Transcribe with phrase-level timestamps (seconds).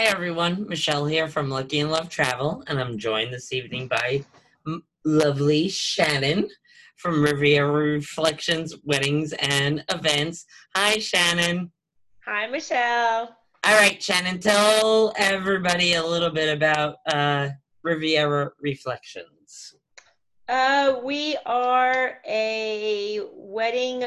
[0.00, 0.66] Hi, everyone.
[0.66, 4.24] Michelle here from Lucky and Love Travel, and I'm joined this evening by
[4.66, 6.48] m- lovely Shannon
[6.96, 10.46] from Riviera Reflections, Weddings, and Events.
[10.74, 11.70] Hi, Shannon.
[12.24, 13.36] Hi, Michelle.
[13.62, 17.50] All right, Shannon, tell everybody a little bit about uh,
[17.82, 19.74] Riviera Reflections.
[20.48, 24.06] Uh, we are a wedding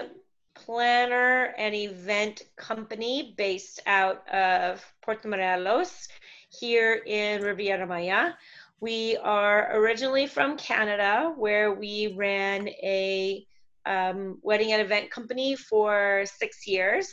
[0.65, 6.07] planner and event company based out of Puerto Morelos
[6.49, 8.31] here in Riviera Maya.
[8.79, 13.45] We are originally from Canada, where we ran a
[13.85, 17.07] um, wedding and event company for six years.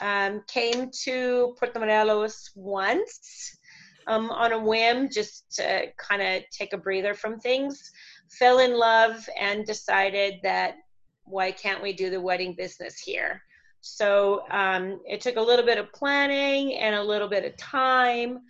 [0.00, 3.56] Um, came to Puerto Morelos once
[4.06, 7.90] um, on a whim, just to kind of take a breather from things.
[8.38, 10.76] Fell in love and decided that
[11.24, 13.42] why can't we do the wedding business here?
[13.80, 18.40] So um, it took a little bit of planning and a little bit of time,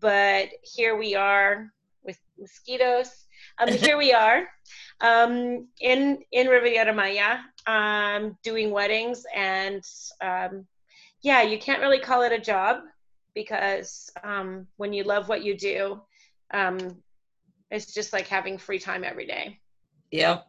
[0.00, 1.70] but here we are
[2.02, 3.10] with mosquitoes.
[3.58, 4.48] Um, here we are
[5.00, 9.84] um, in in Riviera Maya um, doing weddings, and
[10.22, 10.66] um,
[11.22, 12.80] yeah, you can't really call it a job
[13.34, 16.00] because um, when you love what you do,
[16.52, 16.96] um,
[17.70, 19.60] it's just like having free time every day.
[20.10, 20.46] Yep.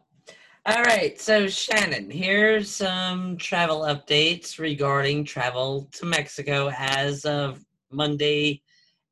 [0.66, 8.60] All right, so Shannon, here's some travel updates regarding travel to Mexico as of Monday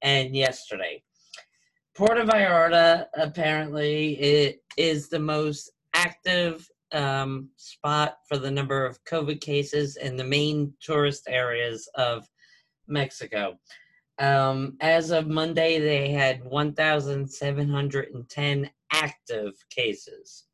[0.03, 1.03] and yesterday.
[1.97, 9.41] Puerto Vallarta apparently it is the most active um, spot for the number of COVID
[9.41, 12.29] cases in the main tourist areas of
[12.89, 13.59] Mexico.
[14.19, 20.45] Um, as of Monday, they had 1,710 active cases.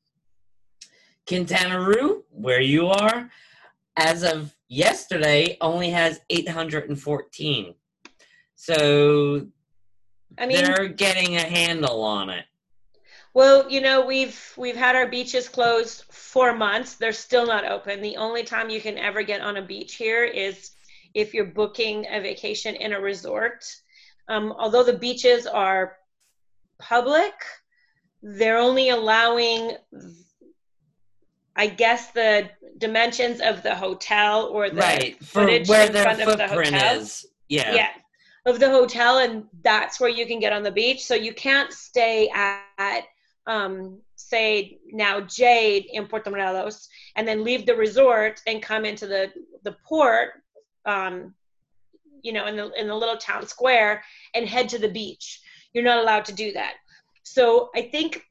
[1.26, 3.30] Quintana Roo, where you are,
[3.96, 7.74] as of yesterday, only has 814.
[8.56, 9.46] So
[10.38, 12.44] I mean, they're getting a handle on it.
[13.34, 16.94] Well, you know, we've we've had our beaches closed for months.
[16.94, 18.00] They're still not open.
[18.00, 20.70] The only time you can ever get on a beach here is
[21.14, 23.64] if you're booking a vacation in a resort.
[24.28, 25.96] Um, although the beaches are
[26.78, 27.34] public,
[28.22, 29.72] they're only allowing,
[31.56, 36.02] I guess, the dimensions of the hotel or the right for footage where in their
[36.02, 37.00] front of the footprint hotel.
[37.00, 37.26] is.
[37.48, 37.74] Yeah.
[37.74, 37.88] yeah
[38.46, 41.72] of the hotel and that's where you can get on the beach so you can't
[41.72, 43.04] stay at
[43.46, 49.06] um, say now jade in puerto morelos and then leave the resort and come into
[49.06, 49.32] the
[49.62, 50.42] the port
[50.86, 51.34] um,
[52.22, 54.02] you know in the in the little town square
[54.34, 55.40] and head to the beach
[55.72, 56.74] you're not allowed to do that
[57.22, 58.24] so i think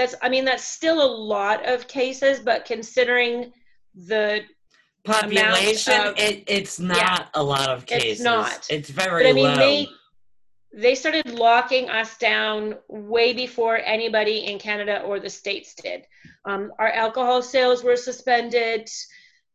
[0.00, 3.52] that's i mean that's still a lot of cases but considering
[3.94, 4.42] the
[5.04, 8.66] Population, of- it, it's not a lot of cases It's not.
[8.68, 9.56] It's very But I mean, low.
[9.56, 9.88] they
[10.74, 16.06] they started locking us down way before anybody in Canada or the states did.
[16.44, 18.88] Um, our alcohol sales were suspended.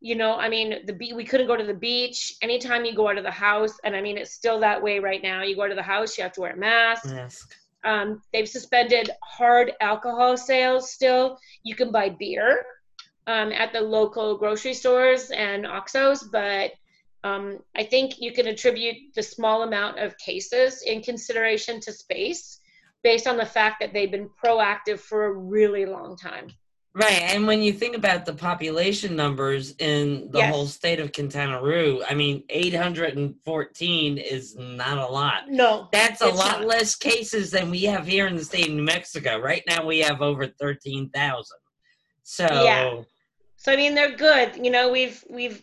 [0.01, 2.35] You know, I mean, the be- we couldn't go to the beach.
[2.41, 5.21] Anytime you go out of the house, and I mean, it's still that way right
[5.23, 5.43] now.
[5.43, 7.05] You go to the house, you have to wear a mask.
[7.05, 7.55] Mask.
[7.85, 11.37] Um, they've suspended hard alcohol sales still.
[11.63, 12.65] You can buy beer
[13.27, 16.71] um, at the local grocery stores and OXXOs, but
[17.23, 22.59] um, I think you can attribute the small amount of cases in consideration to space
[23.03, 26.47] based on the fact that they've been proactive for a really long time.
[26.97, 30.53] Right, and when you think about the population numbers in the Yes.
[30.55, 35.49] whole state of Quintana Roo, I mean, 814 is not a lot.
[35.49, 36.67] No, That's a lot not.
[36.67, 39.37] less cases than we have here in the state of New Mexico.
[39.39, 41.57] Right now, we have over 13,000.
[42.23, 43.01] So, Yeah.
[43.57, 44.55] so I mean they're good.
[44.55, 45.61] You know, we've we've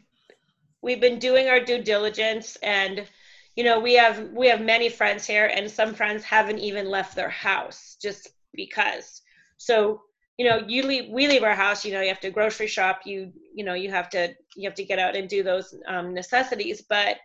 [0.82, 3.08] we've been doing our due diligence and
[3.56, 7.14] you know we have we have many friends here and some friends haven't even left
[7.16, 9.22] their house just because
[9.56, 10.02] so
[10.42, 13.02] you know you leave we leave our house you know you have to grocery shop
[13.04, 16.12] you you know you have to you have to get out and do those um,
[16.12, 17.18] necessities but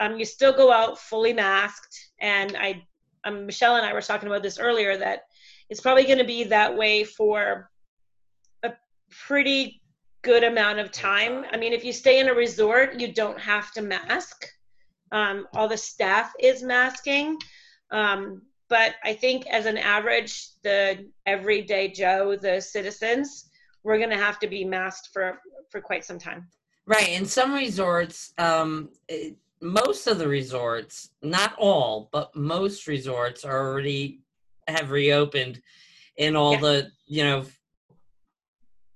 [0.00, 1.96] um, you still go out fully masked.
[2.20, 2.82] And i
[3.24, 5.24] um, michelle and i were talking about this earlier that
[5.68, 7.70] it's probably going to be that way for
[8.62, 8.72] a
[9.10, 9.82] pretty
[10.22, 11.44] good amount of time.
[11.52, 14.46] I mean if you stay in a resort you don't have to mask.
[15.12, 17.36] Um, all the staff is masking.
[17.90, 23.50] Um, but i think as an average the everyday joe the citizens
[23.82, 25.38] we're going to have to be masked for
[25.70, 26.46] for quite some time
[26.86, 33.44] right, in some resorts, um, it, most of the resorts, not all, but most resorts
[33.44, 34.20] are already
[34.68, 35.62] have reopened
[36.16, 36.60] in all Yeah.
[36.60, 37.46] the, you know,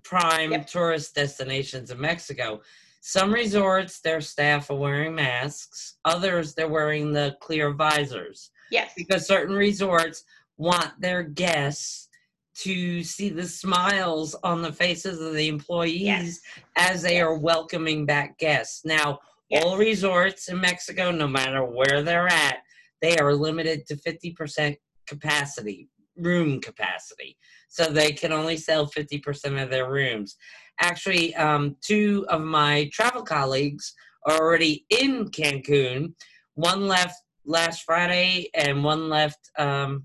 [0.05, 0.67] prime Yep.
[0.67, 2.61] tourist destinations in Mexico.
[3.01, 5.97] Some resorts, their staff are wearing masks.
[6.05, 8.93] Others, they're wearing the clear visors Yes.
[8.97, 10.25] because certain resorts
[10.57, 12.09] want their guests
[12.57, 16.41] to see the smiles on the faces of the employees Yes.
[16.77, 18.85] as they are welcoming back guests.
[18.85, 19.65] Now, Yes.
[19.65, 22.59] all resorts in Mexico, no matter where they're at,
[23.01, 24.77] they are limited to 50%
[25.07, 27.39] capacity, room capacity.
[27.69, 30.37] So they can only sell 50% of their rooms.
[30.81, 33.95] Actually, um, two of my travel colleagues
[34.27, 36.15] are already in Cancun.
[36.55, 37.15] One left
[37.49, 40.05] last Friday and one left um,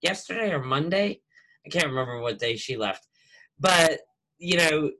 [0.00, 1.20] yesterday or Monday.
[1.66, 3.06] I can't remember what day she left.
[3.58, 4.00] But,
[4.38, 4.90] you know,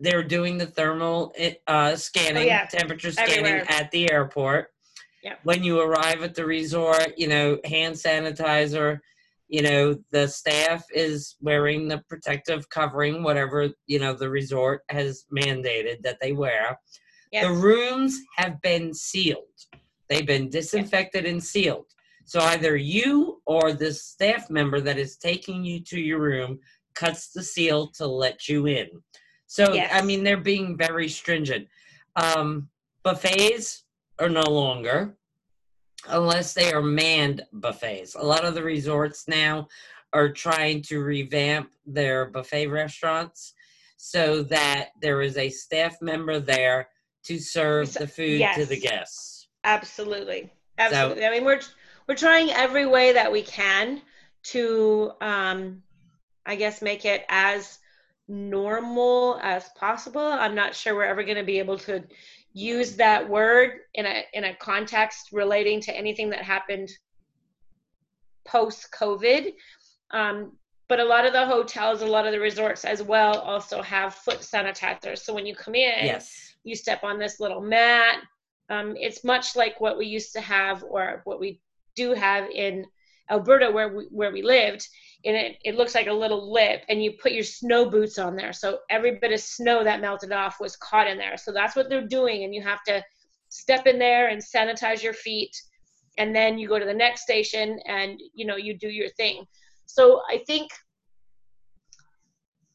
[0.00, 1.32] they're doing the thermal
[1.68, 2.66] uh, scanning, Oh, yeah.
[2.66, 3.66] temperature scanning Everywhere.
[3.70, 4.68] at the airport.
[5.22, 5.38] Yep.
[5.44, 8.98] When you arrive at the resort, you know, hand sanitizer,
[9.46, 15.26] you know, the staff is wearing the protective covering, whatever, you know, the resort has
[15.32, 16.76] mandated that they wear.
[17.30, 17.46] Yes.
[17.46, 19.38] The rooms have been sealed.
[20.12, 21.86] They've been disinfected and sealed.
[22.26, 26.58] So either you or the staff member that is taking you to your room
[26.94, 28.88] cuts the seal to let you in.
[29.46, 31.66] So I mean they're being very stringent.
[32.16, 32.68] Um,
[33.02, 33.84] buffets
[34.18, 35.16] are no longer
[36.08, 38.14] unless they are manned buffets.
[38.14, 39.66] A lot of the resorts now
[40.12, 43.54] are trying to revamp their buffet restaurants
[43.96, 46.90] so that there is a staff member there
[47.24, 49.31] to serve the food to the guests.
[49.64, 50.50] Absolutely.
[50.78, 51.24] Absolutely.
[51.24, 51.60] I mean, we're
[52.08, 54.02] we're trying every way that we can
[54.44, 55.82] to, um,
[56.44, 57.78] I guess, make it as
[58.28, 60.20] normal as possible.
[60.20, 62.02] I'm not sure we're ever going to be able to
[62.54, 66.90] use that word in a in a context relating to anything that happened
[68.44, 69.52] post COVID.
[70.10, 70.52] Um,
[70.88, 74.14] but a lot of the hotels, a lot of the resorts as well, also have
[74.14, 75.18] foot sanitizers.
[75.18, 76.54] So when you come in, Yes.
[76.64, 78.18] you step on this little mat.
[78.72, 81.60] Um, it's much like what we used to have, or what we
[81.94, 82.86] do have in
[83.30, 84.86] Alberta, where we where we lived.
[85.24, 88.34] And it it looks like a little lip, and you put your snow boots on
[88.34, 91.36] there, so every bit of snow that melted off was caught in there.
[91.36, 93.04] So that's what they're doing, and you have to
[93.50, 95.54] step in there and sanitize your feet,
[96.18, 99.44] and then you go to the next station, and you know you do your thing.
[99.86, 100.70] So I think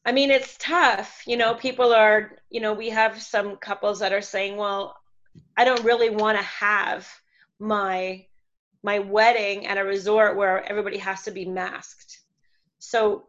[0.08, 1.24] I mean, it's tough.
[1.28, 4.96] You know, people are, you know, we have some couples that are saying, well,
[5.56, 7.08] I don't really want to have
[7.60, 8.26] my
[8.84, 12.20] my wedding at a resort where everybody has to be masked.
[12.80, 13.26] So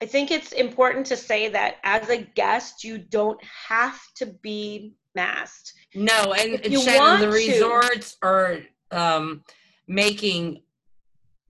[0.00, 4.94] I think it's important to say that as a guest, you don't have to be
[5.14, 5.72] masked.
[5.94, 8.58] No, and If you Shannon, the want to- resorts are
[8.92, 9.42] um,
[9.88, 10.62] making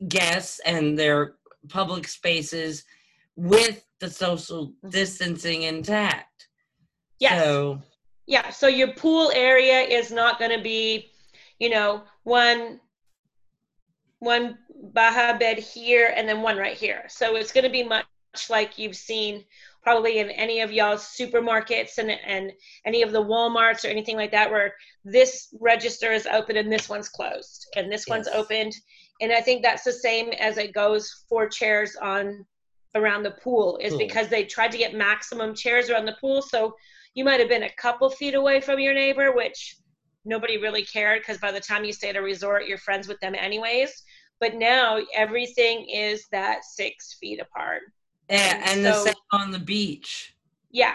[0.06, 1.34] guests and their
[1.68, 2.84] public spaces
[3.36, 6.48] with the social distancing intact.
[7.18, 7.44] Yes.
[7.44, 7.82] So,
[8.28, 11.10] Yeah, so your pool area is not going to be,
[11.58, 12.78] you know, one
[14.18, 14.58] one
[14.92, 17.04] Bali bed here and then one right here.
[17.08, 18.04] So it's going to be much
[18.50, 19.44] like you've seen
[19.82, 22.52] probably in any of y'all's supermarkets and and
[22.84, 24.74] any of the Walmarts or anything like that where
[25.06, 28.74] this register is open and this one's closed and this one's opened.
[29.22, 32.44] And I think that's the same as it goes for chairs on
[32.94, 33.98] around the pool is Pool.
[34.00, 36.74] because they tried to get maximum chairs around the pool so
[37.18, 39.76] you might have been a couple feet away from your neighbor, which
[40.24, 43.18] nobody really cared because by the time you stay at a resort, you're friends with
[43.18, 44.04] them anyways.
[44.38, 47.82] But now everything is that six feet apart.
[48.30, 50.36] yeah, And and the same on the beach.
[50.70, 50.94] Yeah.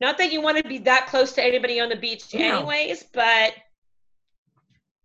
[0.00, 2.40] Not that you want to be that close to anybody on the beach No.
[2.40, 3.54] anyways, but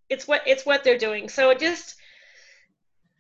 [0.10, 1.30] it's what it's what they're doing.
[1.30, 1.98] So it just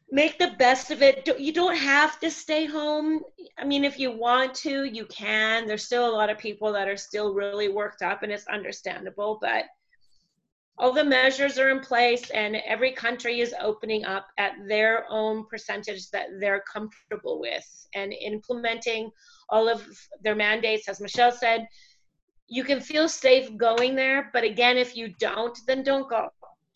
[0.09, 1.27] make the best of it.
[1.37, 3.21] You don't have to stay home.
[3.57, 5.67] I mean, if you want to, you can.
[5.67, 9.37] There's still a lot of people that are still really worked up, and it's understandable.
[9.41, 9.65] But
[10.77, 15.45] all the measures are in place, and every country is opening up at their own
[15.47, 19.09] percentage that they're comfortable with and implementing
[19.49, 19.83] all of
[20.21, 20.87] their mandates.
[20.87, 21.67] As Michelle said,
[22.47, 26.29] you can feel safe going there, but again, if you don't, then don't go.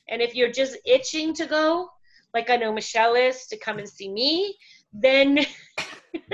[0.10, 1.88] And if you're just itching to go,
[2.34, 4.58] like I know Michelle is to come and see me,
[4.94, 5.40] then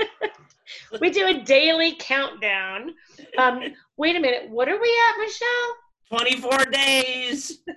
[1.00, 2.94] we do a daily countdown.
[3.36, 3.62] Um,
[3.96, 5.76] wait a minute, what are we at, Michelle?
[6.10, 7.58] 24 days.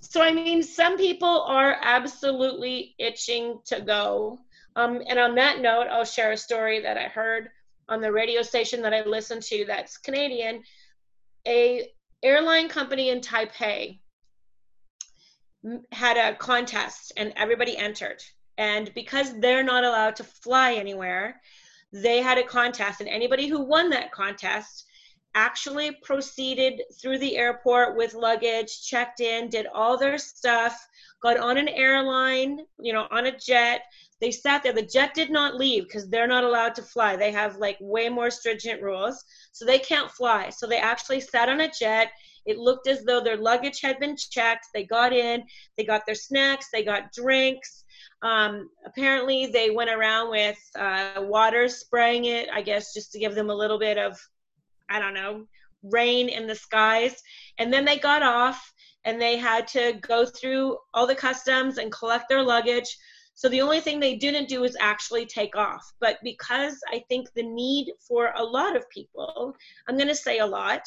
[0.00, 4.40] So, I mean, some people are absolutely itching to go.
[4.74, 7.48] Um, and on that note, I'll share a story that I heard
[7.88, 10.62] on the radio station that I listen to that's Canadian.
[11.46, 11.88] A
[12.22, 14.00] airline company in Taipei
[15.92, 18.22] had a contest and everybody entered.
[18.58, 21.40] And because they're not allowed to fly anywhere,
[21.92, 24.86] they had a contest, and anybody who won that contest
[25.34, 30.86] actually proceeded through the airport with luggage, checked in, did all their stuff,
[31.22, 33.82] got on an airline, you know, on a jet.
[34.20, 34.72] They sat there.
[34.72, 37.16] The jet did not leave because they're not allowed to fly.
[37.16, 39.24] They have like way more stringent rules.
[39.52, 40.50] So they can't fly.
[40.50, 42.08] So they actually sat on a jet.
[42.46, 44.66] It looked as though their luggage had been checked.
[44.74, 45.44] They got in,
[45.76, 47.84] they got their snacks, they got drinks.
[48.22, 53.34] Um, apparently, they went around with uh, water, spraying it, I guess, just to give
[53.34, 54.18] them a little bit of
[54.92, 55.46] I don't know,
[55.82, 57.22] rain in the skies.
[57.58, 58.72] And then they got off
[59.04, 62.96] and they had to go through all the customs and collect their luggage.
[63.34, 65.92] So the only thing they didn't do is actually take off.
[65.98, 69.54] But because I think the need for a lot of people,
[69.88, 70.82] I'm going to say a lot,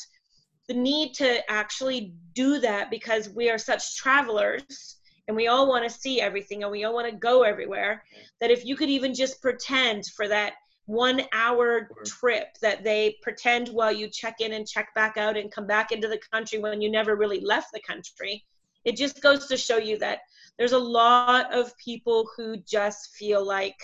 [0.68, 5.84] the need to actually do that because we are such travelers and we all want
[5.84, 8.04] to see everything and we all want to go everywhere
[8.42, 10.54] that if you could even just pretend for that
[10.86, 15.52] one hour trip that they pretend while you check in and check back out and
[15.52, 18.44] come back into the country when you never really left the country.
[18.84, 20.20] It just goes to show you that
[20.60, 23.76] there's a lot of people who just feel like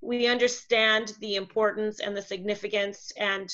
[0.00, 3.48] we understand the importance and the significance and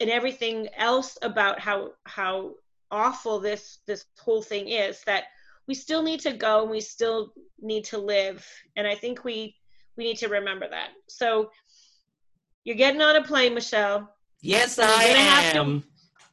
[0.00, 2.54] and everything else about how how
[2.90, 5.24] awful this this whole thing is that
[5.66, 9.54] we still need to go and we still need to live and i think we
[9.98, 10.90] we need to remember that.
[11.08, 11.50] So
[12.64, 14.08] you're getting on a plane, Michelle.
[14.40, 15.82] Yes, I am.
[15.82, 15.86] To,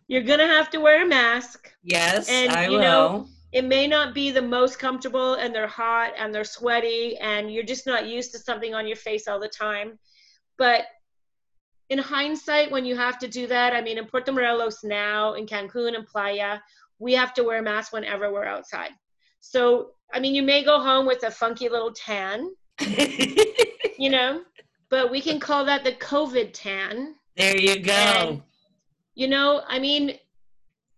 [0.08, 1.74] you're gonna have to wear a mask.
[1.84, 2.80] Yes, and I you will.
[2.80, 7.52] know it may not be the most comfortable, and they're hot and they're sweaty, and
[7.52, 9.98] you're just not used to something on your face all the time.
[10.58, 10.86] But
[11.90, 15.46] in hindsight, when you have to do that, I mean, in Puerto Morelos now, in
[15.46, 16.60] Cancun and Playa,
[17.00, 18.92] we have to wear masks whenever we're outside.
[19.40, 22.56] So, I mean, you may go home with a funky little tan,
[23.98, 24.42] you know,
[24.90, 27.16] but we can call that the COVID tan.
[27.38, 27.92] There you go.
[27.92, 28.42] And,
[29.14, 30.18] you know, I mean,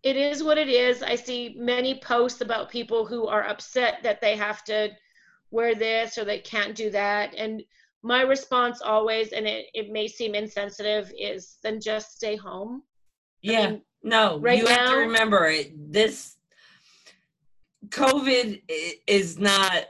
[0.03, 1.03] it is what it is.
[1.03, 4.91] I see many posts about people who are upset that they have to
[5.51, 7.33] wear this or they can't do that.
[7.35, 7.63] And
[8.07, 12.83] my response always, and it, it may seem insensitive, is then just stay home.
[13.41, 13.59] Yeah.
[13.59, 15.73] I mean, no, right you now, have to remember it.
[15.91, 16.37] This
[17.89, 18.61] COVID
[19.05, 19.85] is not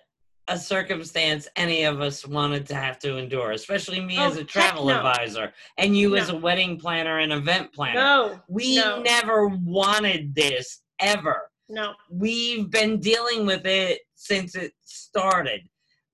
[0.49, 4.43] a circumstance any of us wanted to have to endure, especially me oh, as a
[4.43, 4.97] travel no.
[4.97, 6.15] advisor and you no.
[6.15, 7.99] as a wedding planner and event planner.
[7.99, 8.39] No.
[8.47, 9.01] We no.
[9.01, 11.51] never wanted this ever.
[11.69, 11.93] No.
[12.09, 15.67] We've been dealing with it since it started.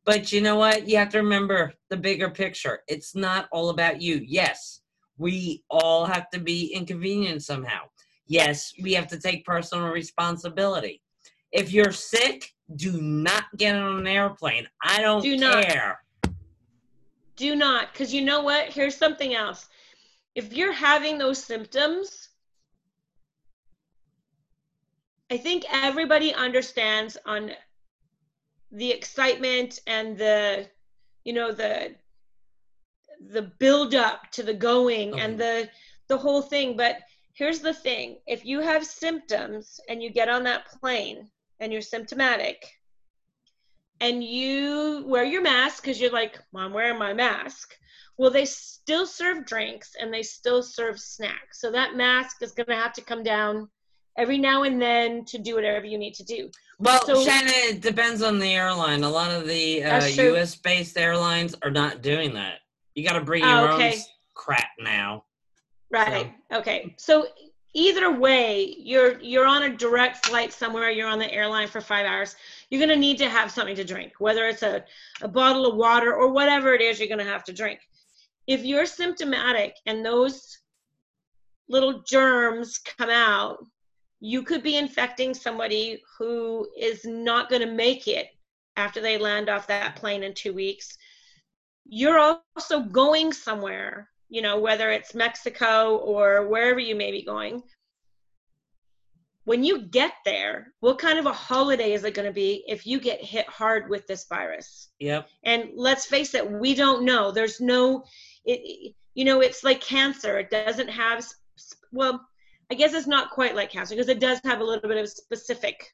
[0.05, 0.87] But you know what?
[0.87, 2.79] You have to remember the bigger picture.
[2.87, 4.21] It's not all about you.
[4.25, 4.81] Yes,
[5.17, 7.83] we all have to be inconvenienced somehow.
[8.27, 11.01] Yes, we have to take personal responsibility.
[11.51, 14.67] If you're sick, do not get on an airplane.
[14.81, 15.99] I don't do care.
[16.23, 16.33] Not.
[17.35, 18.69] Do not, because you know what?
[18.69, 19.67] Here's something else.
[20.35, 22.29] If you're having those symptoms,
[25.31, 27.51] I think everybody understands on
[28.73, 30.67] the excitement and the,
[31.23, 31.95] you know, the
[33.29, 35.21] the build up to the going okay.
[35.21, 35.65] and mm-hmm.
[35.65, 35.69] the
[36.09, 36.75] the whole thing.
[36.75, 36.97] But
[37.33, 41.81] here's the thing: if you have symptoms and you get on that plane and you're
[41.81, 42.67] symptomatic
[44.01, 47.73] and you wear your mask because you're like, well, I'm wearing my mask.
[48.17, 51.61] Well, they still serve drinks and they still serve snacks.
[51.61, 53.69] So that mask is going to have to come down
[54.17, 56.49] every now and then to do whatever you need to do.
[56.83, 59.03] Well, so, Shannon, it depends on the airline.
[59.03, 60.55] A lot of the uh, U.S.
[60.55, 62.59] based airlines are not doing that.
[62.93, 63.93] You got to bring your oh, okay.
[63.95, 63.99] own
[64.33, 65.23] crap now.
[65.89, 66.33] Right.
[66.51, 66.57] So.
[66.59, 66.93] Okay.
[66.97, 67.27] So
[67.73, 72.05] either way you're you're on a direct flight somewhere you're on the airline for five
[72.05, 72.35] hours
[72.69, 74.83] you're going to need to have something to drink whether it's a,
[75.21, 77.79] a bottle of water or whatever it is you're going to have to drink
[78.45, 80.59] if you're symptomatic and those
[81.67, 83.57] little germs come out
[84.25, 88.27] you could be infecting somebody who is not going to make it
[88.77, 90.97] after they land off that plane in two weeks
[91.85, 97.61] you're also going somewhere you know, whether it's Mexico or wherever you may be going.
[99.43, 102.87] When you get there, what kind of a holiday is it going to be if
[102.87, 104.89] you get hit hard with this virus?
[104.99, 105.29] Yep.
[105.43, 107.29] And let's face it, we don't know.
[107.29, 108.05] There's no,
[108.43, 110.39] it, you know, it's like cancer.
[110.39, 111.23] It doesn't have,
[111.91, 112.27] well,
[112.73, 115.07] I guess it's not quite like cancer because it does have a little bit of
[115.07, 115.93] specific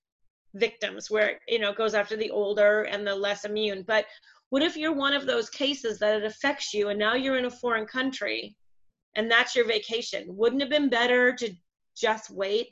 [0.56, 4.06] victims where you know it goes after the older and the less immune but
[4.50, 7.46] what if you're one of those cases that it affects you and now you're in
[7.46, 8.56] a foreign country
[9.16, 10.26] and that's your vacation?
[10.28, 11.52] Wouldn't it have been better to
[11.96, 12.70] just wait?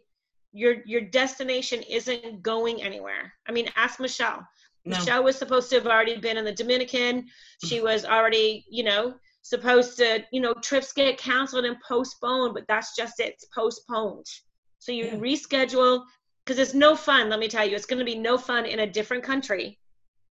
[0.54, 3.34] Your your destination isn't going anywhere.
[3.48, 4.48] I mean, ask Michelle.
[4.86, 4.98] No.
[4.98, 7.28] Michelle was supposed to have already been in the Dominican.
[7.64, 7.86] She mm-hmm.
[7.86, 9.16] was already, you know,
[9.50, 13.34] supposed to, you know, trips get canceled and postponed, but that's just it.
[13.34, 14.26] It's postponed.
[14.80, 15.16] So you Yeah.
[15.16, 16.06] reschedule
[16.44, 17.76] because it's no fun, let me tell you.
[17.76, 19.78] It's going to be no fun in a different country.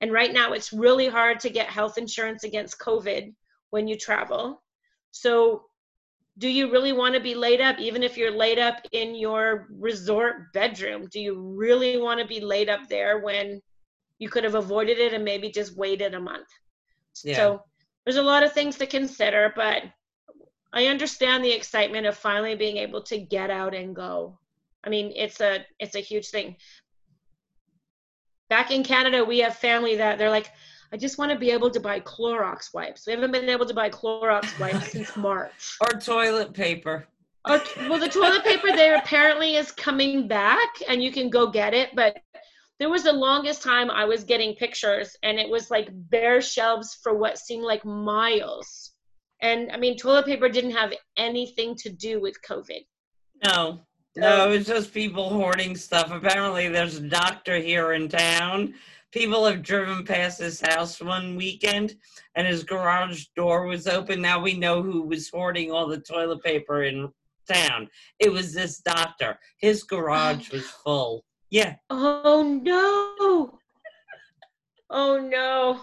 [0.00, 3.35] And right now it's really hard to get health insurance against COVID
[3.70, 4.62] when you travel.
[5.11, 5.66] So
[6.38, 9.68] do you really want to be laid up even if you're laid up in your
[9.70, 11.08] resort bedroom?
[11.11, 13.61] Do you really want to be laid up there when
[14.18, 16.49] you could have avoided it and maybe just waited a month?
[17.25, 17.37] Yeah.
[17.37, 17.62] So
[18.06, 19.82] there's a lot of things to consider, but
[20.72, 24.38] I understand the excitement of finally being able to get out and go.
[24.84, 26.56] I mean, it's a it's a huge thing.
[28.48, 30.52] Back in Canada, we have family that they're like,
[30.92, 33.06] I just want to be able to buy Clorox wipes.
[33.06, 35.76] We haven't been able to buy Clorox wipes since March.
[35.80, 37.08] Or toilet paper.
[37.44, 41.75] Or, well, the toilet paper there apparently is coming back, and you can go get
[41.75, 41.90] it.
[41.96, 42.18] But
[42.78, 46.99] there was the longest time I was getting pictures, and it was like bare shelves
[47.02, 48.92] for what seemed like miles.
[49.40, 52.85] And I mean, toilet paper didn't have anything to do with COVID.
[53.45, 53.80] No.
[54.18, 56.11] No, it was just people hoarding stuff.
[56.11, 58.73] Apparently, there's a doctor here in town.
[59.12, 61.95] People have driven past his house one weekend
[62.35, 64.23] and his garage door was open.
[64.23, 67.11] Now we know who was hoarding all the toilet paper in
[67.50, 67.88] town.
[68.18, 69.38] It was this doctor.
[69.59, 71.25] His garage was full.
[71.50, 71.76] Yeah.
[71.90, 73.58] Oh no!
[74.90, 75.80] Oh no!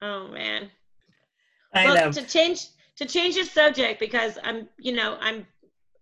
[0.00, 0.70] Oh man.
[1.74, 2.12] I well, know.
[2.12, 5.46] to change to change the subject because I'm, you know, I'm,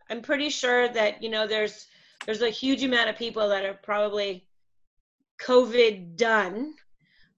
[0.08, 1.86] I'm pretty sure that you know there's
[2.26, 4.46] there's a huge amount of people that are probably
[5.40, 6.74] COVID done.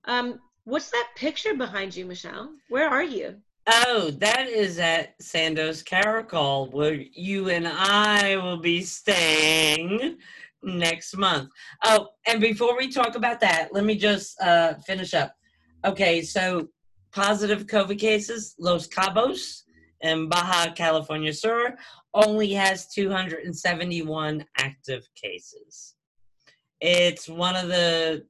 [0.04, 2.52] Um, what's that picture behind you, Michelle?
[2.68, 3.36] Where are you?
[3.68, 10.18] Oh, that is at Sandos Caracol, where you and I will be staying
[10.64, 11.48] next month.
[11.84, 15.34] Oh, and before we talk about that, let me just uh, finish up.
[15.84, 16.68] Okay, so
[17.14, 19.62] positive COVID cases, Los Cabos
[20.00, 21.76] in Baja California Sur
[22.14, 25.94] only has 271 active cases.
[26.80, 28.26] It's one of the,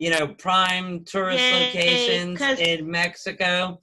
[0.00, 3.78] you know, prime tourist Yay, locations in Mexico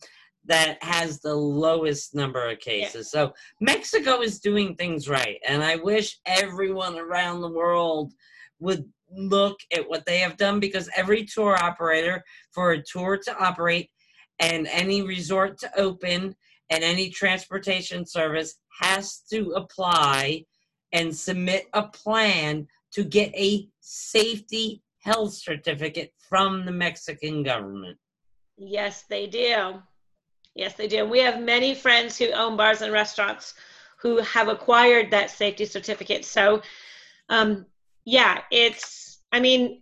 [0.46, 3.10] that has the lowest number of cases.
[3.10, 5.40] So Mexico is doing things right.
[5.48, 8.14] And I wish everyone around the world
[8.60, 13.38] would look at what they have done because every tour operator, for a tour to
[13.38, 13.90] operate
[14.40, 16.36] and any resort to open
[16.70, 20.44] and any transportation service has to apply
[20.92, 27.98] and submit a plan to get a safety health certificate from the Mexican government.
[28.58, 29.82] Yes, they do.
[30.56, 31.06] Yes, they do.
[31.06, 33.56] We have many friends who own bars and restaurants
[33.98, 36.26] who have acquired that safety certificate.
[36.26, 36.62] So,
[37.30, 37.66] um,
[38.06, 39.82] yeah, it's, I mean,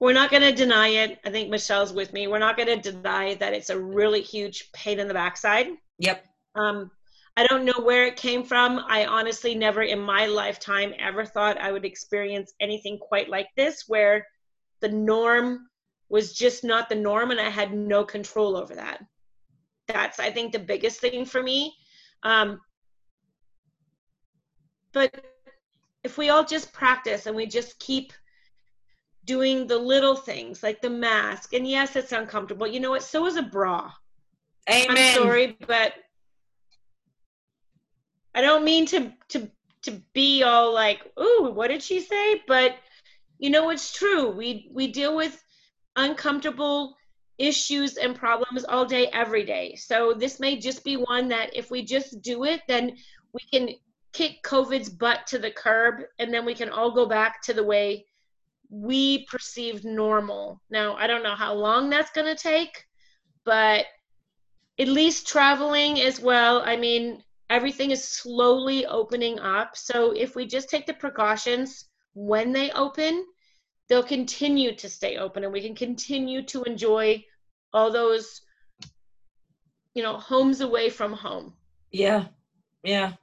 [0.00, 1.20] we're not going to deny it.
[1.24, 2.26] I think Michelle's with me.
[2.26, 5.68] We're not going to deny that it's a really huge pain in the backside.
[5.98, 6.24] Yep.
[6.54, 6.90] Um,
[7.36, 8.84] I don't know where it came from.
[8.88, 13.84] I honestly never in my lifetime ever thought I would experience anything quite like this,
[13.86, 14.26] where
[14.80, 15.68] the norm
[16.08, 19.04] was just not the norm and I had no control over that.
[19.92, 21.74] That's, I think, the biggest thing for me.
[22.22, 22.60] Um,
[24.92, 25.10] but
[26.04, 28.12] if we all just practice and we just keep
[29.24, 32.66] doing the little things like the mask, and yes, it's uncomfortable.
[32.66, 33.02] You know what?
[33.02, 33.90] So is a bra.
[34.68, 34.86] Amen.
[34.90, 35.92] I'm sorry, but
[38.34, 39.50] I don't mean to to
[39.82, 42.76] to be all like, "Ooh, what did she say?" But
[43.38, 44.30] you know, it's true.
[44.30, 45.42] We we deal with
[45.96, 46.96] uncomfortable
[47.40, 49.74] issues and problems all day, every day.
[49.74, 52.96] So this may just be one that if we just do it, then
[53.32, 53.74] we can
[54.12, 57.64] kick COVID's butt to the curb, and then we can all go back to the
[57.64, 58.04] way
[58.68, 60.60] we perceived normal.
[60.70, 62.84] Now, I don't know how long that's going to take,
[63.44, 63.86] but
[64.78, 66.62] at least traveling as well.
[66.64, 69.76] I mean, everything is slowly opening up.
[69.76, 73.24] So if we just take the precautions when they open,
[73.90, 77.22] they'll continue to stay open and we can continue to enjoy
[77.72, 78.40] all those,
[79.94, 81.52] you know, homes away from home.
[81.90, 82.26] Yeah,
[82.84, 83.14] yeah.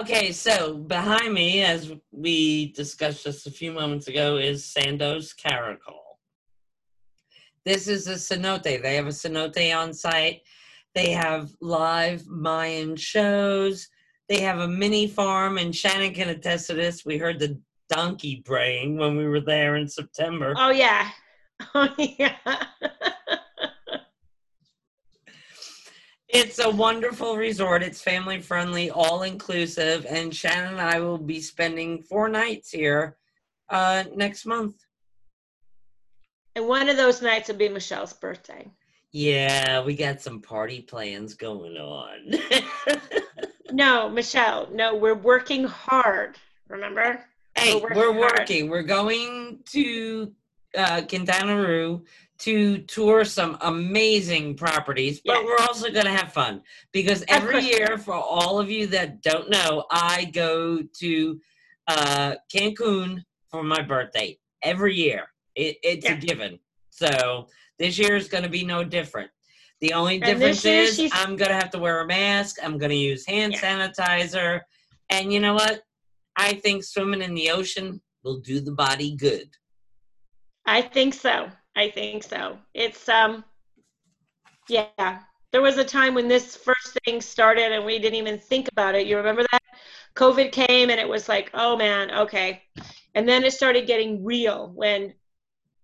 [0.00, 6.00] Okay, so behind me, as we discussed just a few moments ago, is Sandos Caracol.
[7.66, 8.62] This is a cenote.
[8.62, 10.40] They have a cenote on site.
[10.94, 13.88] They have live Mayan shows.
[14.30, 17.04] They have a mini farm, and Shannon can attest to this.
[17.04, 17.60] We heard the
[17.92, 20.54] donkey braying when we were there in September.
[20.56, 21.08] Oh, yeah.
[21.76, 22.34] Oh, yeah.
[26.28, 27.82] It's a wonderful resort.
[27.82, 33.16] It's family friendly, all inclusive, and Shannon and I will be spending four nights here
[33.68, 34.74] uh, next month.
[36.56, 38.66] and one of those nights will be Michelle's birthday.
[39.12, 42.34] Yeah, we got some party plans going on.
[43.74, 44.68] No, Michelle.
[44.70, 46.36] No, we're working hard.
[46.68, 47.24] Remember?
[47.56, 50.32] Hey, We're we're working We're going to
[50.76, 52.04] uh, Quintana Roo
[52.38, 55.44] to tour some amazing properties, but Yes.
[55.44, 56.62] we're also going to have fun
[56.92, 61.40] because every year, for all of you that don't know, I go to
[61.88, 65.28] uh, Cancun for my birthday every year.
[65.54, 66.58] It, it's a given.
[66.90, 69.30] So this year is going to be no different.
[69.80, 72.56] The only And difference is I'm going to have to wear a mask.
[72.62, 73.88] I'm going to use hand Yeah.
[73.88, 74.60] sanitizer.
[75.10, 75.82] And you know what?
[76.36, 79.48] I think swimming in the ocean will do the body good.
[80.66, 81.48] I think so.
[81.76, 82.58] I think so.
[82.74, 83.44] It's um
[84.68, 85.20] yeah.
[85.50, 88.94] There was a time when this first thing started and we didn't even think about
[88.94, 89.06] it.
[89.06, 89.60] You remember that?
[90.14, 92.62] COVID came and it was like, oh man, okay.
[93.14, 95.12] And then it started getting real when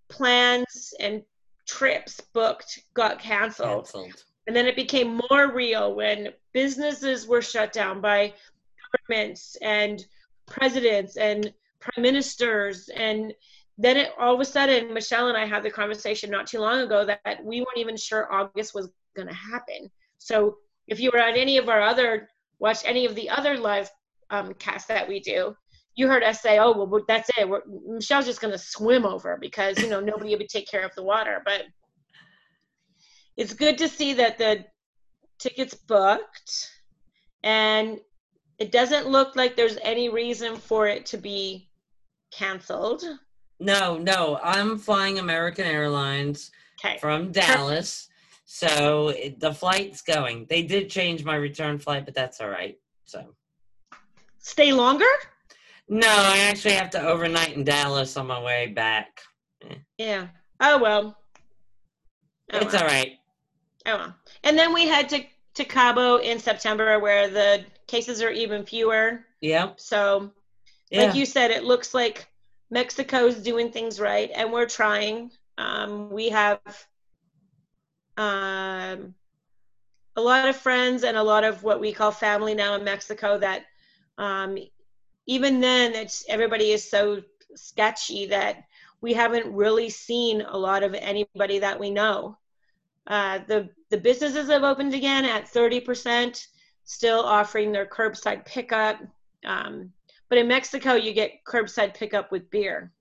[0.08, 1.22] plans and
[1.66, 3.84] trips booked got canceled.
[3.84, 4.24] Cancelled.
[4.46, 8.32] And then it became more real when businesses were shut down by
[9.08, 10.04] governments and
[10.48, 12.88] presidents and prime ministers.
[12.88, 13.32] And
[13.76, 16.80] then it all of a sudden, Michelle and I had the conversation not too long
[16.80, 19.90] ago that we weren't even sure August was going to happen.
[20.18, 20.56] So
[20.88, 23.90] if you were at any of our other, watch any of the other live
[24.30, 25.54] um, casts that we do,
[25.94, 27.48] you heard us say, oh, well, that's it.
[27.48, 30.94] We're, Michelle's just going to swim over because, you know, nobody would take care of
[30.94, 31.42] the water.
[31.44, 31.64] But
[33.36, 34.64] it's good to see that the
[35.38, 36.70] tickets booked
[37.42, 37.98] and
[38.58, 41.68] it doesn't look like there's any reason for it to be
[42.32, 43.04] canceled
[43.60, 46.50] No, no, I'm flying American Airlines
[46.84, 48.08] okay from Dallas.
[48.44, 50.46] So it, the flight's going.
[50.48, 52.78] They did change my return flight, but that's all right.
[53.04, 53.34] So,
[54.38, 55.04] stay longer
[55.88, 59.22] no, I actually have to overnight in Dallas on my way back.
[59.96, 60.28] yeah
[60.60, 61.16] oh well
[62.52, 62.82] oh, it's well.
[62.82, 63.12] all right.
[63.86, 68.30] oh well and then we head to to cabo in september where the cases are
[68.30, 69.74] even fewer Yeah.
[69.76, 70.32] so
[70.90, 71.12] Yeah.
[71.12, 72.28] like you said, it looks like
[72.70, 75.30] Mexico's doing things right, and we're trying.
[75.58, 76.62] Um, we have
[78.18, 79.14] um,
[80.16, 83.38] a lot of friends and a lot of what we call family now in Mexico.
[83.38, 83.62] That
[84.18, 84.58] um,
[85.26, 87.22] even then, it's everybody is so
[87.54, 88.64] sketchy that
[89.00, 92.26] we haven't really seen a lot of anybody that we know.
[93.06, 96.46] Uh, the the businesses have opened again at 30%,
[96.88, 98.98] still offering their curbside pickup.
[99.44, 99.92] Um,
[100.30, 102.92] but in Mexico, you get curbside pickup with beer.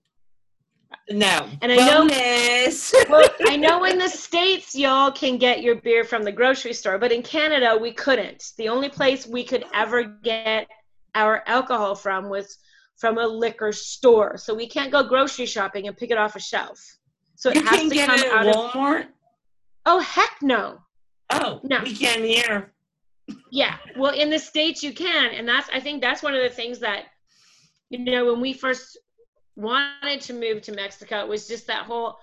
[1.10, 1.48] no.
[1.62, 2.94] And I know- Bonus.
[3.08, 6.98] Well, I know in the States, y'all can get your beer from the grocery store,
[6.98, 8.52] but in Canada, we couldn't.
[8.58, 10.68] The only place we could ever get
[11.14, 12.58] our alcohol from was
[12.98, 14.36] from a liquor store.
[14.36, 16.78] So we can't go grocery shopping and pick it off a shelf.
[17.36, 18.70] So it you has to get come it out at of.
[18.72, 19.06] Walmart.
[19.86, 20.78] Oh, heck no.
[21.30, 21.80] Oh, No.
[21.82, 22.72] we can't here.
[23.50, 23.76] Yeah.
[23.96, 25.32] Well, in the States, you can.
[25.32, 27.04] And that's, I think that's one of the things that,
[27.90, 28.98] you know, when we first
[29.56, 32.18] wanted to move to Mexico, it was just that whole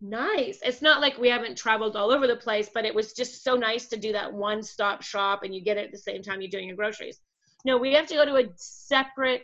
[0.00, 0.60] nice.
[0.64, 3.54] It's not like we haven't traveled all over the place, but it was just so
[3.56, 6.40] nice to do that one stop shop and you get it at the same time
[6.40, 7.20] you're doing your groceries.
[7.64, 9.42] No, we have to go to a separate,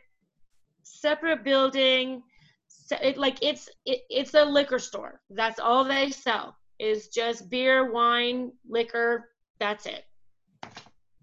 [0.82, 2.22] separate building.
[2.68, 5.20] Se- It, like it's it, it's a liquor store.
[5.30, 9.28] That's all they sell is just beer, wine, liquor.
[9.60, 10.04] That's it.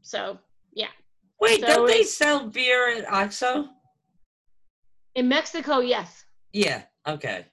[0.04, 0.38] So
[0.74, 0.88] yeah.
[1.42, 3.68] Wait, So don't they sell beer at OXXO?
[5.16, 6.26] in Mexico, yes.
[6.54, 6.84] Yeah.
[7.08, 7.46] Okay.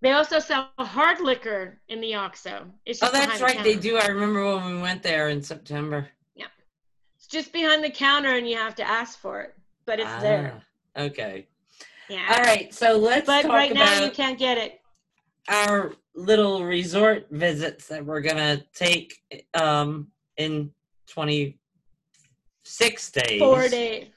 [0.00, 2.66] They also sell hard liquor in the OXXO.
[2.84, 3.64] It's Oh, that's behind the right.
[3.64, 3.96] They do.
[3.96, 6.08] I remember when we went there in September.
[6.34, 6.46] Yeah.
[7.16, 9.54] It's just behind the counter, and you have to ask for it,
[9.86, 10.62] but it's there.
[10.96, 11.48] Ah, Okay.
[12.08, 12.26] Yeah.
[12.36, 12.72] All right.
[12.74, 14.80] So let's But right now, you can't get it.
[15.48, 19.18] our little resort visits that we're gonna take
[19.54, 20.70] um in
[21.08, 23.40] 26 days.
[23.40, 24.08] Four days.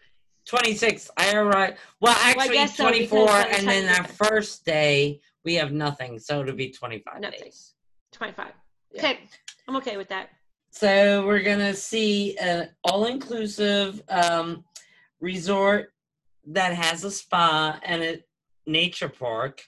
[0.48, 1.12] 26.
[1.18, 1.78] I arrived.
[2.00, 6.20] Well, actually, so, 24, because by the and then our first day we have nothing,
[6.20, 7.40] so it'll be 25 Nothing.
[7.42, 7.74] days.
[8.14, 8.48] 25.
[8.92, 9.00] Yeah.
[9.00, 9.20] Okay.
[9.68, 10.30] I'm okay with that.
[10.72, 14.64] So we're gonna see an all-inclusive um,
[15.20, 15.94] resort
[16.46, 18.24] that has a spa and a
[18.66, 19.62] nature park.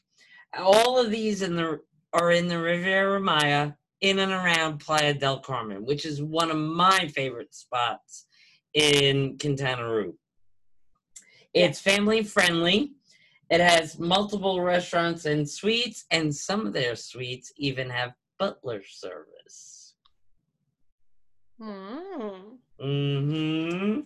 [0.57, 1.81] All of these in the
[2.13, 6.57] are in the Riviera Maya, in and around Playa del Carmen, which is one of
[6.57, 8.25] my favorite spots
[8.73, 10.15] in Quintana Roo.
[11.53, 12.93] It's family friendly.
[13.49, 19.95] It has multiple restaurants and suites, and some of their suites even have butler service.
[21.59, 22.57] Mm.
[22.79, 23.99] hmm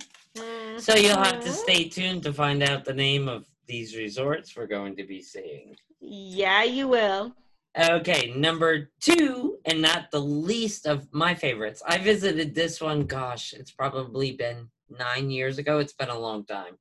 [0.77, 1.53] So you'll have to Mhm.
[1.53, 5.75] stay tuned to find out the name of these resorts we're going to be seeing.
[5.99, 7.35] Yeah, you will.
[7.79, 11.81] Okay, number two, and not the least of my favorites.
[11.87, 15.79] I visited this one, gosh, it's probably been nine years ago.
[15.79, 16.77] It's been a long time.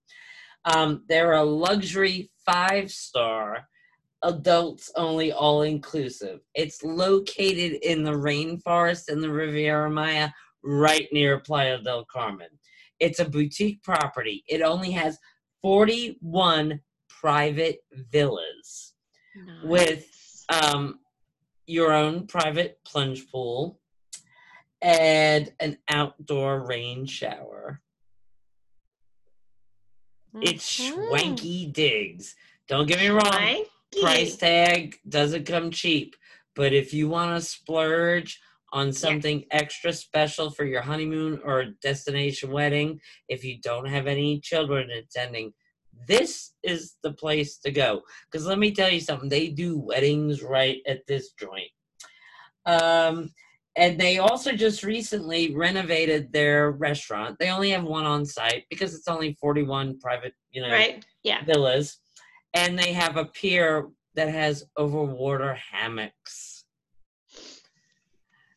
[0.67, 3.67] Um, they're a luxury five star,
[4.23, 6.41] adults only, all inclusive.
[6.55, 10.29] It's located in the rainforest in the Riviera Maya,
[10.63, 12.49] right near Playa del Carmen.
[13.01, 14.45] It's a boutique property.
[14.47, 15.19] It only has
[15.63, 17.79] 41 private
[18.11, 18.93] villas
[19.35, 19.65] Nice.
[19.65, 20.07] with
[20.49, 20.99] um,
[21.67, 23.81] your own private plunge pool
[24.81, 27.81] and an outdoor rain shower.
[30.41, 31.07] It's Mhm.
[31.07, 32.35] swanky digs.
[32.67, 34.01] Don't get me wrong, Swanky.
[34.01, 36.17] price tag doesn't come cheap,
[36.55, 38.41] but if you want to splurge
[38.73, 44.41] on something extra special for your honeymoon or destination wedding, if you don't have any
[44.41, 45.53] children attending,
[46.07, 48.03] this is the place to go.
[48.31, 51.71] Because let me tell you something, they do weddings right at this joint.
[52.67, 53.31] Um,
[53.77, 57.39] and they also just recently renovated their restaurant.
[57.39, 61.05] They only have one on site because it's only 41 private, you know, Right?
[61.23, 61.45] Yeah.
[61.45, 61.99] villas,
[62.55, 66.65] and they have a pier that has overwater hammocks.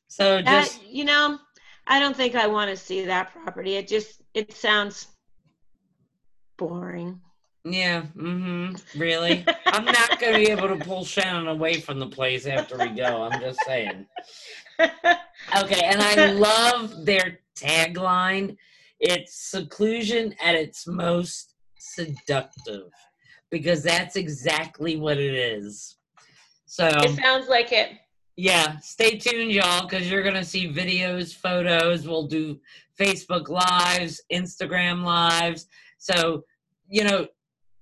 [0.07, 1.39] So That, just you know,
[1.87, 3.75] I don't think I want to see that property.
[3.75, 5.07] It just it sounds
[6.57, 7.21] boring.
[7.65, 8.99] Yeah, mm-hmm.
[8.99, 12.89] Really, I'm not gonna be able to pull Shannon away from the place after we
[12.89, 13.23] go.
[13.23, 14.05] I'm just saying.
[14.79, 18.55] Okay, and I love their tagline.
[18.99, 22.91] It's seclusion at its most seductive
[23.49, 25.97] because that's exactly what it is.
[26.65, 27.91] So it sounds like it.
[28.35, 32.07] yeah, stay tuned, y'all, because you're gonna see videos, photos.
[32.07, 32.59] We'll do
[32.99, 35.67] Facebook lives, Instagram lives.
[35.97, 36.43] So
[36.89, 37.27] you know,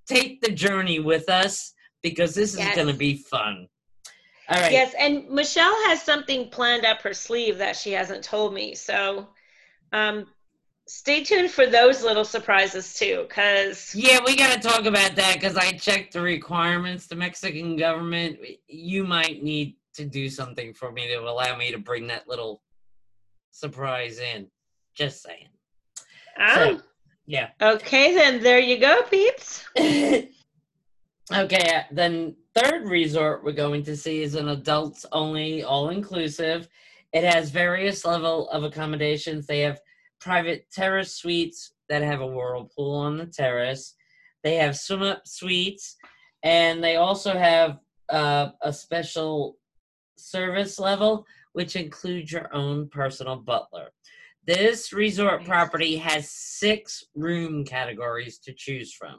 [0.07, 3.67] take the journey with us because this is gonna be fun.
[4.49, 4.71] All right.
[4.71, 8.75] Yes, and Michelle has something planned up her sleeve that she hasn't told me.
[8.75, 9.29] So
[9.93, 10.27] um,
[10.87, 15.35] stay tuned for those little surprises too, because Yeah, we got to talk about that
[15.35, 17.07] because I checked the requirements.
[17.07, 18.37] The Mexican government,
[18.67, 22.61] you might need to do something for me to allow me to bring that little
[23.51, 24.47] surprise in.
[24.93, 25.47] Just saying.
[26.55, 26.81] So,
[27.25, 27.49] yeah.
[27.61, 29.65] okay, then there you go, peeps.
[29.77, 30.29] okay,
[31.91, 36.67] then third resort we're going to see is an adults only, all inclusive.
[37.13, 39.45] It has various level of accommodations.
[39.45, 39.79] They have
[40.19, 43.95] private terrace suites that have a whirlpool on the terrace.
[44.43, 45.95] They have swim up suites,
[46.43, 49.57] and they also have uh, a special
[50.17, 53.89] service level, which includes your own personal butler.
[54.45, 59.15] This resort property has six room categories to choose from.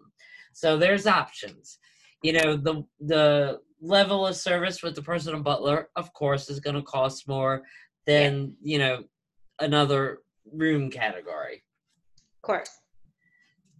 [0.52, 1.78] So there's options.
[2.22, 6.76] You know, the the level of service with the personal butler, of course, is going
[6.76, 7.62] to cost more
[8.06, 9.04] than, you know,
[9.60, 10.20] another
[10.52, 11.62] room category.
[12.16, 12.70] Of course.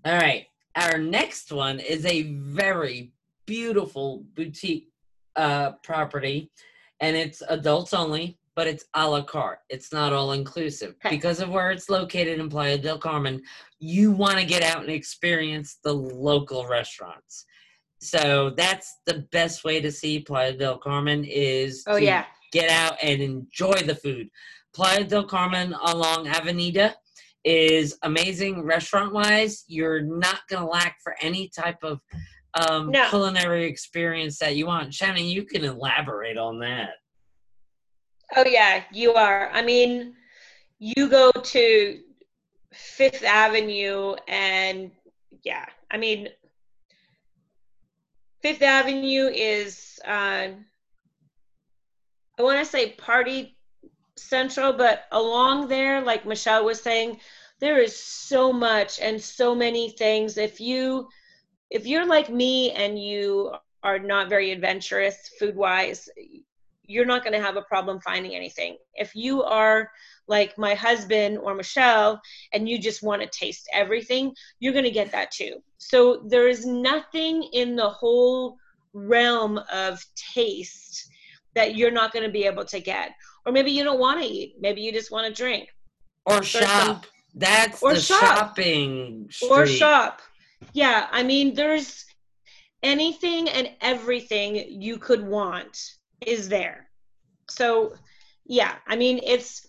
[0.04, 0.46] All right.
[0.76, 3.12] Our next one is a very
[3.46, 4.88] beautiful boutique
[5.36, 6.50] uh, property,
[7.00, 9.58] and it's adults only, but it's a la carte.
[9.68, 10.94] It's not all inclusive.
[11.04, 11.16] Okay.
[11.16, 13.42] Because of where it's located in Playa del Carmen,
[13.80, 17.46] you want to get out and experience the local restaurants.
[18.00, 22.24] So that's the best way to see Playa del Carmen is Oh to yeah.
[22.52, 24.28] get out and enjoy the food.
[24.74, 26.94] Playa del Carmen along Avenida
[27.44, 29.64] is amazing restaurant wise.
[29.68, 32.00] You're not going to lack for any type of
[32.54, 33.08] um, No.
[33.08, 34.94] culinary experience that you want.
[34.94, 36.90] Shannon, you can elaborate on that.
[38.36, 39.50] Oh yeah, you are.
[39.52, 40.14] I mean,
[40.78, 42.00] you go to
[42.72, 44.90] Fifth Avenue and
[45.44, 46.28] yeah, I mean
[48.42, 50.48] Fifth Avenue is uh,
[52.38, 53.56] I want to say party
[54.16, 57.20] central, but along there, like Michelle was saying,
[57.60, 60.36] there is so much and so many things.
[60.38, 61.08] If you
[61.70, 66.08] if you're like me and you are not very adventurous food wise,
[66.86, 68.76] you're not going to have a problem finding anything.
[68.94, 69.90] If you are
[70.28, 72.20] like my husband or Michelle
[72.52, 75.62] and you just want to taste everything, you're going to get that too.
[75.78, 78.56] So there is nothing in the whole
[78.92, 81.08] realm of taste
[81.54, 83.10] that you're not going to be able to get.
[83.46, 85.68] Or maybe you don't want to eat, maybe you just want to drink
[86.26, 87.06] Or some- shop.
[87.36, 88.20] That's or the shop.
[88.20, 89.50] shopping street.
[89.50, 90.22] or shop.
[90.72, 92.04] Yeah, I mean, there's
[92.84, 96.88] anything and everything you could want is there.
[97.48, 97.94] So,
[98.46, 99.66] yeah, I mean, it's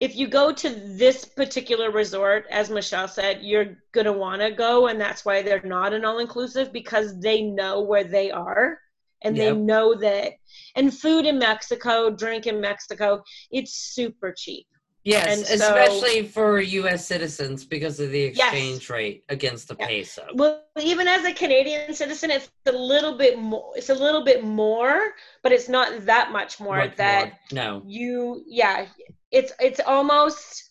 [0.00, 4.86] if you go to this particular resort, as Michelle said, you're gonna want to go,
[4.86, 8.78] and that's why they're not an all inclusive because they know where they are
[9.22, 9.54] and Yep.
[9.54, 10.32] they know that
[10.76, 14.66] and food in mexico drink in mexico it's super cheap
[15.08, 17.06] Yes, And so- especially for U.S.
[17.06, 18.52] citizens because of the Yes.
[18.52, 19.86] exchange rate against the Yeah.
[19.86, 20.26] peso.
[20.34, 24.44] well even as a canadian citizen it's a little bit more it's a little bit
[24.44, 27.38] more but it's not that much more Much that more.
[27.52, 27.82] No.
[27.86, 28.86] you yeah
[29.30, 30.70] it's it's almost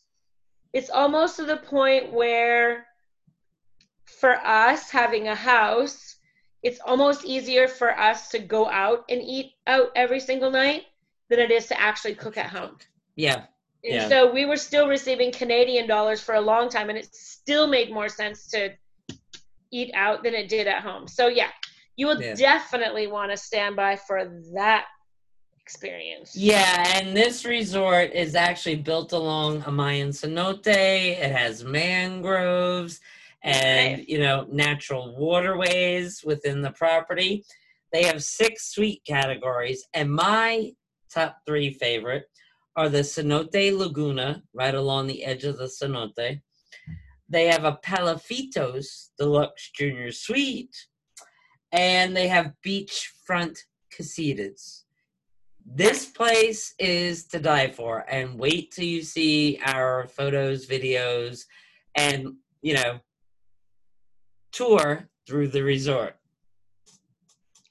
[0.74, 2.86] it's almost to the point where
[4.06, 6.16] for us having a house
[6.64, 10.84] it's almost easier for us to go out and eat out every single night
[11.30, 12.78] than it is to actually cook at home
[13.16, 13.46] Yeah.
[13.88, 14.08] And Yeah.
[14.10, 17.92] so we were still receiving canadian dollars for a long time and it still made
[17.92, 18.70] more sense to
[19.72, 21.50] eat out than it did at home so yeah
[21.96, 22.36] you will Yeah.
[22.36, 24.86] definitely want to stand by for that
[25.62, 30.66] experience Yeah, and this resort is actually built along a Mayan cenote.
[30.68, 33.02] It has mangroves
[33.44, 37.44] and, you know, natural waterways within the property.
[37.92, 40.72] They have six suite categories, and my
[41.14, 42.26] top three favorite
[42.78, 46.42] are the Cenote Laguna, right along the edge of the cenote.
[47.28, 50.76] They have a Palafitos Deluxe Junior Suite,
[51.72, 53.58] and they have beachfront
[53.92, 54.84] casitas.
[55.66, 61.46] This place is to die for, and wait till you see our photos, videos,
[61.96, 63.00] and you know,
[64.52, 66.16] tour through the resort.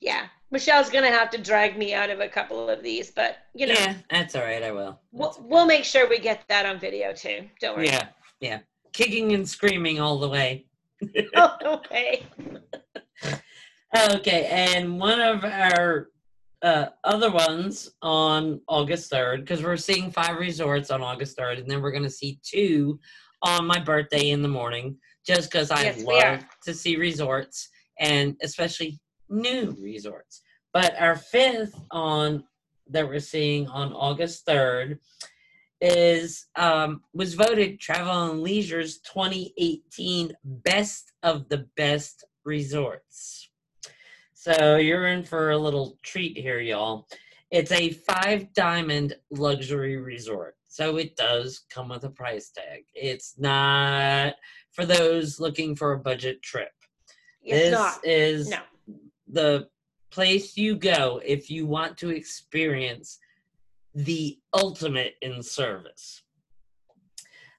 [0.00, 3.66] Yeah, Michelle's gonna have to drag me out of a couple of these, but you
[3.66, 4.62] know, Yeah, that's all right.
[4.62, 4.98] I will.
[5.12, 5.40] we'll, okay.
[5.44, 7.46] we'll make sure we get that on video too.
[7.60, 7.88] Don't worry.
[7.88, 8.06] Yeah,
[8.40, 8.60] yeah,
[8.94, 10.64] kicking and screaming all the way.
[11.66, 12.24] okay.
[14.14, 16.08] Okay, and one of our
[16.62, 21.70] uh, other ones on August 3rd, because we're seeing five resorts on August 3rd, and
[21.70, 22.98] then we're going to see two
[23.42, 27.68] on my birthday in the morning, just because I Yes, love to see resorts,
[28.00, 30.42] and especially new resorts.
[30.76, 32.44] But our fifth on
[32.90, 34.98] that we're seeing on August 3rd
[35.80, 43.48] is um, was voted Travel and Leisure's 2018 Best of the Best Resorts.
[44.34, 47.08] So you're in for a little treat here, y'all.
[47.50, 50.56] It's a five diamond luxury resort.
[50.68, 52.84] So it does come with a price tag.
[52.94, 54.34] It's not
[54.72, 56.68] for those looking for a budget trip.
[57.42, 58.00] It's this not.
[58.04, 58.58] is No.
[59.26, 59.68] the
[60.10, 63.18] place you go if you want to experience
[63.94, 66.22] the ultimate in service.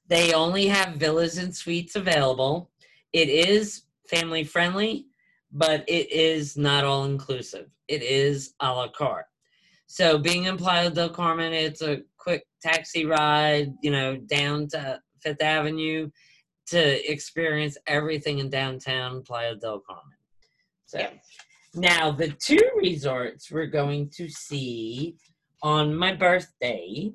[0.07, 2.71] They only have villas and suites available.
[3.11, 5.07] It is family friendly,
[5.51, 7.69] but it is not all inclusive.
[7.87, 9.25] It is a la carte.
[9.87, 15.01] So, being in Playa del Carmen, it's a quick taxi ride, you know, down to
[15.21, 16.09] Fifth Avenue
[16.67, 20.17] to experience everything in downtown Playa del Carmen.
[20.85, 21.11] So, Yeah.
[21.77, 25.15] Now the two resorts we're going to see
[25.61, 27.13] on my birthday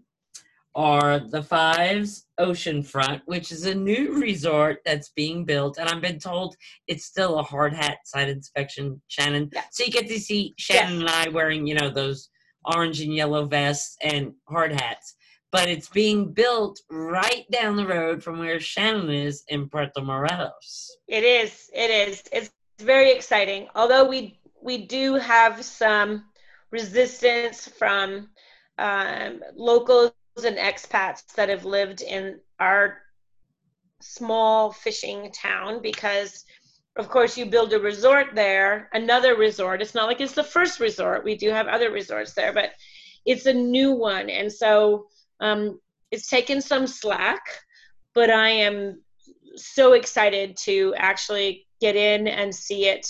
[0.75, 6.18] are the Fives Oceanfront, which is a new resort that's being built, and I've been
[6.18, 9.51] told it's still a hard hat side inspection, Shannon.
[9.53, 9.64] Yeah.
[9.70, 12.31] So you get to see Shannon and I wearing, you know, those
[12.64, 15.14] orange and yellow vests and hard hats.
[15.51, 20.96] But it's being built right down the road from where Shannon is in Puerto Morelos.
[21.07, 21.68] It is.
[21.75, 22.22] It is.
[22.33, 23.68] It's very exciting.
[23.75, 26.25] Although we we do have some
[26.70, 28.29] resistance from
[28.79, 32.98] um, locals and expats that have lived in our
[34.01, 36.44] small fishing town because
[36.96, 39.83] of course you build a resort there another resort.
[39.83, 41.25] It's not like it's the first resort.
[41.25, 42.70] We do have other resorts there but
[43.25, 44.29] it's a new one.
[44.31, 45.07] And so
[45.40, 47.42] um, it's taken some slack
[48.14, 49.01] but i am
[49.57, 53.07] so excited to actually get in and see it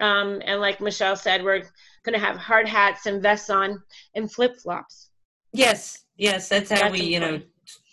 [0.00, 1.62] um, and like michelle said we're
[2.04, 3.82] going to have hard hats and vests on
[4.14, 5.08] and flip-flops
[5.52, 7.40] Yes, yes, that's how That's we, you know,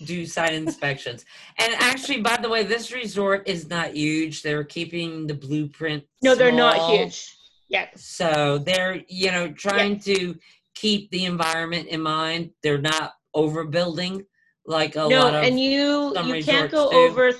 [0.04, 1.26] do site inspections.
[1.58, 4.42] And actually, by the way, this resort is not huge.
[4.42, 6.04] They're keeping the blueprint.
[6.22, 7.34] no they're not huge
[7.70, 10.36] yeah So they're, you know, trying to
[10.76, 12.52] keep the environment in mind.
[12.62, 14.26] They're not overbuilding
[14.66, 15.42] like a no lot of.
[15.42, 16.98] No, and you you can't go do.
[16.98, 17.32] over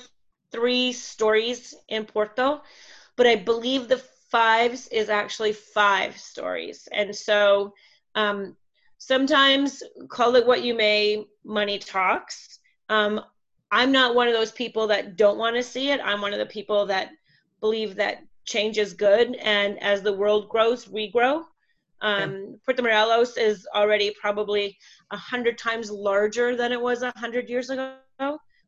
[0.50, 2.62] three stories in porto
[3.16, 4.00] but i believe the
[4.36, 6.86] fives is actually five stories.
[6.92, 7.72] And so
[8.14, 8.54] um,
[8.98, 12.58] sometimes call it what you may money talks.
[12.90, 13.22] Um,
[13.72, 16.00] i'm not one of those people that don't want to see it.
[16.04, 17.12] I'm one of the people that
[17.60, 21.44] believe that change is good and as the world grows we grow.
[22.02, 24.76] Um, puerto morelos is already probably
[25.12, 27.96] a hundred times larger than it was a hundred years ago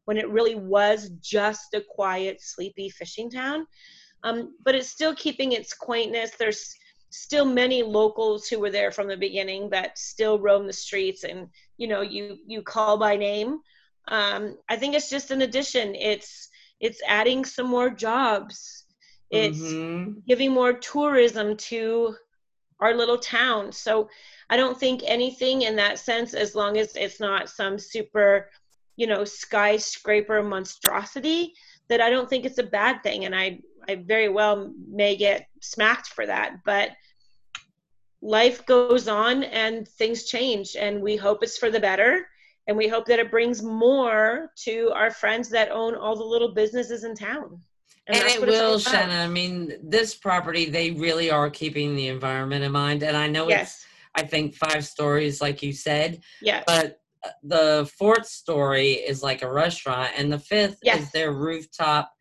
[0.07, 3.67] when it really was just a quiet sleepy fishing town
[4.25, 6.33] um, but it's still keeping its quaintness.
[6.39, 6.75] There's
[7.11, 11.49] still many locals who were there from the beginning that still roam the streets and
[11.77, 13.61] you know you you call by name.
[14.09, 15.95] Um, i think it's just an addition.
[15.95, 16.49] It's
[16.81, 18.85] it's adding some more jobs.
[19.31, 20.21] It's mm-hmm.
[20.27, 22.15] giving more tourism to
[22.81, 23.73] our little town.
[23.73, 24.09] So
[24.51, 28.51] i don't think anything in that sense as long as it's not some super
[28.97, 31.53] you know skyscraper monstrosity
[31.89, 33.25] that i don't think it's a bad thing.
[33.25, 36.91] And i i very well may get smacked for that but
[38.21, 42.27] life goes on and things change and we hope it's for the better
[42.67, 46.53] and we hope that it brings more to our friends that own all the little
[46.53, 47.61] businesses in town
[48.09, 52.65] and, and it will Shannon i mean this property they really are keeping the environment
[52.65, 53.77] in mind and i know yes.
[53.77, 53.87] it's
[54.17, 59.43] i think five stories like you said yeah but uh, the fourth story is like
[59.43, 61.03] a restaurant and the fifth yes.
[61.03, 62.13] is their rooftop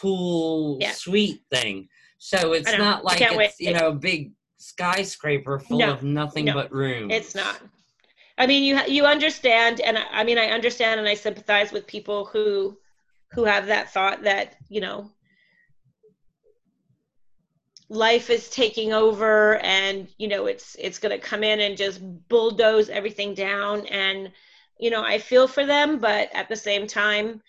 [0.00, 0.92] pool yeah.
[0.92, 1.88] suite thing
[2.18, 3.50] so it's not like it's wait.
[3.58, 7.10] you know a big skyscraper full no, of nothing no, but room.
[7.10, 7.60] It's not.
[8.38, 11.86] I mean, you you understand, and I, I mean, I understand and I sympathize with
[11.86, 12.76] people who
[13.32, 15.10] who have that thought that you know
[17.88, 22.00] life is taking over and you know it's it's going to come in and just
[22.28, 24.32] bulldoze everything down and
[24.80, 27.40] you know i feel for them but at the same time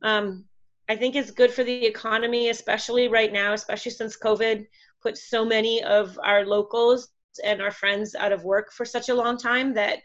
[0.00, 0.46] um,
[0.92, 4.66] i think it's good for the economy especially right now especially since covid
[5.02, 7.08] put so many of our locals
[7.44, 9.98] and our friends out of work for such a long time that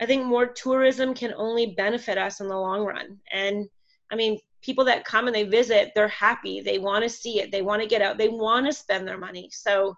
[0.00, 3.18] I think more tourism can only benefit us in the long run.
[3.32, 3.66] And
[4.10, 6.60] I mean, people that come and they visit, they're happy.
[6.60, 7.50] They want to see it.
[7.50, 8.18] They want to get out.
[8.18, 9.48] They want to spend their money.
[9.52, 9.96] So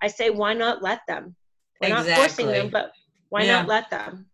[0.00, 1.34] I say, why not let them?
[1.80, 2.10] We're exactly.
[2.10, 2.92] not forcing them, but
[3.30, 3.58] why yeah.
[3.58, 4.26] not let them?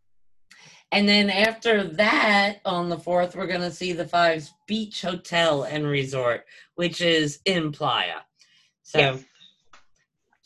[0.91, 5.65] And then after that, on the fourth, we're going to see the Fives Beach Hotel
[5.65, 6.45] and Resort,
[6.77, 8.21] which is in Playa.
[8.83, 9.25] So yes.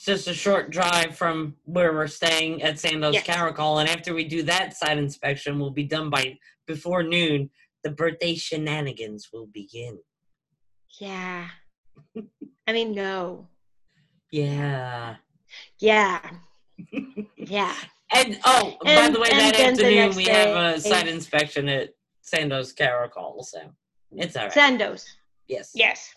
[0.03, 3.25] It's just a short drive from where we're staying at Sandos yes.
[3.25, 3.81] Caracol.
[3.81, 6.37] And after we do that site inspection, we'll be done by
[6.67, 7.51] before noon.
[7.85, 10.01] The birthday shenanigans will begin.
[11.01, 11.47] Yeah.
[12.67, 13.47] I mean, no.
[14.33, 15.17] Yeah.
[15.79, 16.21] Yeah.
[17.37, 17.77] yeah.
[18.15, 22.75] And oh, and, by the way, that afternoon we have a site inspection at Sandos
[22.75, 23.61] Caracol, so
[24.13, 24.53] it's all right.
[24.53, 25.07] Sandos.
[25.49, 25.73] Yes.
[25.75, 26.15] Yes.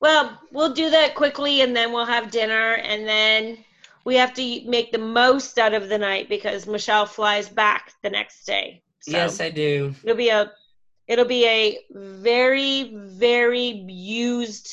[0.00, 3.58] Well, we'll do that quickly and then we'll have dinner and then
[4.04, 8.10] we have to make the most out of the night because Michelle flies back the
[8.10, 8.82] next day.
[9.00, 9.94] So yes, I do.
[10.02, 10.50] It'll be a
[11.08, 14.72] it'll be a very very used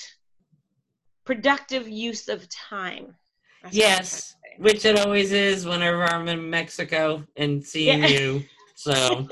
[1.25, 3.15] productive use of time.
[3.63, 8.07] That's yes, which it always is whenever I'm in Mexico and seeing yeah.
[8.07, 8.43] you.
[8.75, 9.27] So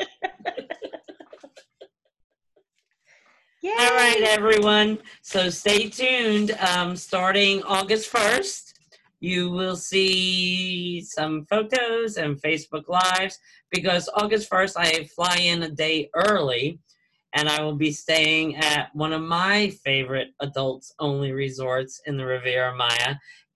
[3.62, 3.74] Yay.
[3.78, 5.00] All right, everyone.
[5.22, 6.52] So stay tuned.
[6.52, 8.74] Um, starting August 1st,
[9.20, 13.38] you will see some photos and Facebook Lives
[13.70, 16.80] because August 1st, I fly in a day early
[17.34, 22.26] and I will be staying at one of my favorite adults only resorts in the
[22.26, 23.16] Riviera Maya.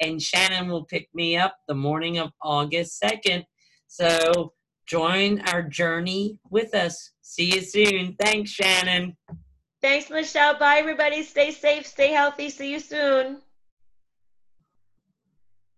[0.09, 3.45] And Shannon will pick me up the morning of August 2nd.
[3.87, 4.53] So
[4.85, 7.11] join our journey with us.
[7.21, 8.15] See you soon.
[8.19, 9.15] Thanks, Shannon.
[9.81, 10.57] Thanks, Michelle.
[10.57, 11.23] Bye, everybody.
[11.23, 12.49] Stay safe, stay healthy.
[12.49, 13.41] See you soon.